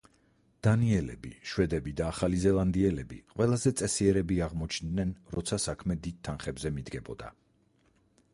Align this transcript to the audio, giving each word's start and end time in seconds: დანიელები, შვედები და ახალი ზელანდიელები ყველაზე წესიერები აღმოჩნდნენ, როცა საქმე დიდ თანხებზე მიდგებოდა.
დანიელები, 0.67 1.33
შვედები 1.51 1.93
და 1.99 2.07
ახალი 2.13 2.39
ზელანდიელები 2.45 3.19
ყველაზე 3.35 3.73
წესიერები 3.83 4.39
აღმოჩნდნენ, 4.47 5.13
როცა 5.37 5.61
საქმე 5.69 6.01
დიდ 6.09 6.19
თანხებზე 6.31 6.75
მიდგებოდა. 6.81 7.31